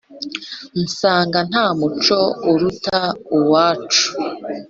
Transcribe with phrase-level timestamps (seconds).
[0.81, 2.19] nsanga nta muco
[2.51, 2.99] uruta
[3.37, 4.07] uwacu